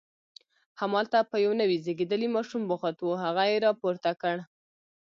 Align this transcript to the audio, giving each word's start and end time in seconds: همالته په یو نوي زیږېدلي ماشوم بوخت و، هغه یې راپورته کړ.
همالته 0.79 1.17
په 1.31 1.37
یو 1.45 1.51
نوي 1.61 1.77
زیږېدلي 1.85 2.27
ماشوم 2.35 2.61
بوخت 2.69 2.97
و، 3.01 3.07
هغه 3.23 3.43
یې 3.51 3.57
راپورته 3.67 4.11
کړ. 4.21 4.35